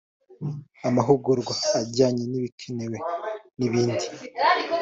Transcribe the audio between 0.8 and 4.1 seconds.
amahugurwa ajyanye n’ibikenewe n’ibindi